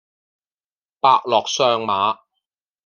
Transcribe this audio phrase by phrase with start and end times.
[0.99, 2.21] 伯樂相馬